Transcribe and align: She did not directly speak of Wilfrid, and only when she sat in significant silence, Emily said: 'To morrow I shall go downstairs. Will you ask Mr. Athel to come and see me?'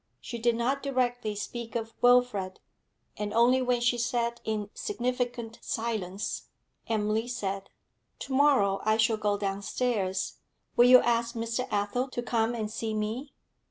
She 0.19 0.39
did 0.39 0.55
not 0.55 0.81
directly 0.81 1.35
speak 1.35 1.75
of 1.75 1.93
Wilfrid, 2.01 2.59
and 3.17 3.31
only 3.35 3.61
when 3.61 3.81
she 3.81 3.99
sat 3.99 4.41
in 4.43 4.71
significant 4.73 5.59
silence, 5.61 6.47
Emily 6.87 7.27
said: 7.27 7.69
'To 8.17 8.33
morrow 8.33 8.81
I 8.83 8.97
shall 8.97 9.17
go 9.17 9.37
downstairs. 9.37 10.39
Will 10.75 10.87
you 10.89 11.01
ask 11.01 11.35
Mr. 11.35 11.67
Athel 11.71 12.07
to 12.09 12.23
come 12.23 12.55
and 12.55 12.71
see 12.71 12.95
me?' 12.95 13.35